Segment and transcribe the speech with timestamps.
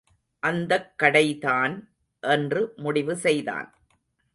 [0.39, 1.75] அந்தக் கடைதான்
[2.21, 3.73] என்று முடிவு செய்தான்.